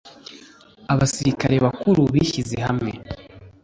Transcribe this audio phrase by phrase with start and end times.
[0.93, 2.91] –abasilikare bakuru bishyize hamwe